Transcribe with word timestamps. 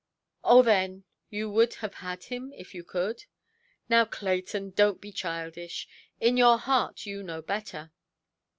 "Oh, 0.43 0.63
then, 0.63 1.03
you 1.29 1.47
would 1.51 1.75
have 1.75 1.93
had 1.93 2.23
him, 2.23 2.51
if 2.53 2.73
you 2.73 2.83
could"? 2.83 3.25
"Now, 3.87 4.03
Clayton, 4.03 4.71
donʼt 4.71 4.99
be 4.99 5.11
childish. 5.11 5.87
In 6.19 6.37
your 6.37 6.57
heart 6.57 7.05
you 7.05 7.21
know 7.21 7.43
better". 7.43 7.91